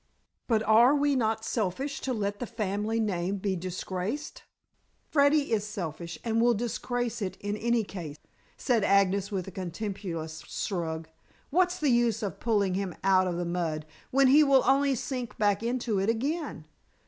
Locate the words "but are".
0.47-0.95